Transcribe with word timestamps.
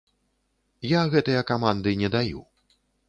Я 0.91 1.01
гэтыя 1.15 1.41
каманды 1.51 1.93
не 2.01 2.09
даю. 2.17 2.41